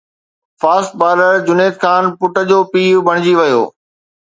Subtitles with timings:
[0.63, 3.63] fast bowler Junaid Khan پٽ جو پيءُ بڻجي ويو